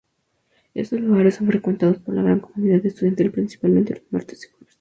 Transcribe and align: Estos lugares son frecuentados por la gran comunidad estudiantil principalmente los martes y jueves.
Estos 0.73 0.99
lugares 0.99 1.35
son 1.35 1.45
frecuentados 1.45 1.97
por 1.97 2.15
la 2.15 2.23
gran 2.23 2.39
comunidad 2.39 2.83
estudiantil 2.87 3.29
principalmente 3.29 3.93
los 3.99 4.03
martes 4.11 4.43
y 4.45 4.49
jueves. 4.49 4.79